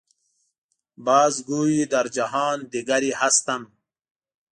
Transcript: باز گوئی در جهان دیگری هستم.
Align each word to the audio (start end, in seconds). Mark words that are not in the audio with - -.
باز 1.05 1.35
گوئی 1.47 1.85
در 1.93 2.07
جهان 2.07 2.59
دیگری 2.67 3.11
هستم. 3.11 3.71